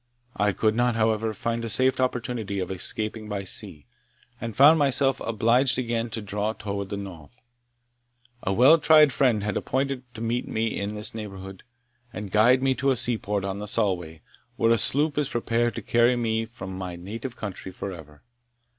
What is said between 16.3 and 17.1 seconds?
from my